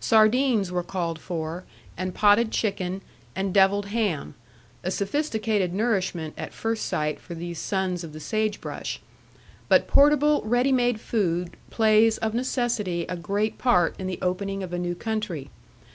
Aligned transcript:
Sardines 0.00 0.70
were 0.70 0.82
called 0.82 1.18
for, 1.18 1.64
and 1.96 2.14
potted 2.14 2.50
chicken, 2.50 3.00
and 3.34 3.54
devilled 3.54 3.86
ham: 3.86 4.34
a 4.84 4.90
sophisticated 4.90 5.72
nourishment, 5.72 6.34
at 6.36 6.52
first 6.52 6.84
sight, 6.84 7.18
for 7.18 7.34
these 7.34 7.58
sons 7.58 8.04
of 8.04 8.12
the 8.12 8.20
sage 8.20 8.60
brush. 8.60 9.00
But 9.66 9.88
portable 9.88 10.42
ready 10.44 10.72
made 10.72 11.00
food 11.00 11.52
plays 11.70 12.18
of 12.18 12.34
necessity 12.34 13.06
a 13.08 13.16
great 13.16 13.56
part 13.56 13.94
in 13.98 14.06
the 14.06 14.18
opening 14.20 14.62
of 14.62 14.74
a 14.74 14.78
new 14.78 14.94
country. 14.94 15.48